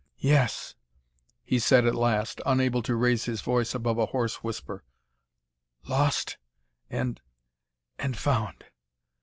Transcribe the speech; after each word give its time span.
"Yes," 0.17 0.73
he 1.43 1.59
said 1.59 1.85
at 1.85 1.93
last, 1.93 2.41
unable 2.43 2.81
to 2.81 2.95
raise 2.95 3.25
his 3.25 3.41
voice 3.41 3.75
above 3.75 3.99
a 3.99 4.07
hoarse 4.07 4.43
whisper, 4.43 4.83
"lost 5.87 6.37
and 6.89 7.21
and 7.99 8.17
found! 8.17 8.65